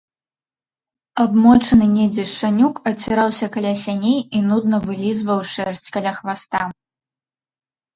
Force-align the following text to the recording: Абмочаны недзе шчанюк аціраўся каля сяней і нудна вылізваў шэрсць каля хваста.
Абмочаны 1.23 1.85
недзе 1.97 2.25
шчанюк 2.33 2.75
аціраўся 2.93 3.53
каля 3.59 3.73
сяней 3.85 4.19
і 4.37 4.45
нудна 4.49 4.77
вылізваў 4.91 5.39
шэрсць 5.55 5.89
каля 5.97 6.11
хваста. 6.23 6.69